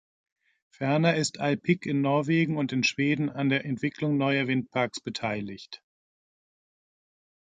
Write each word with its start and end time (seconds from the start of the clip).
Ferner 0.71 1.13
ist 1.15 1.39
Alpiq 1.39 1.85
in 1.85 2.01
Norwegen 2.01 2.57
und 2.57 2.71
in 2.71 2.83
Schweden 2.83 3.29
an 3.29 3.49
der 3.49 3.65
Entwicklung 3.65 4.17
neuer 4.17 4.47
Windparks 4.47 4.99
beteiligt. 4.99 5.83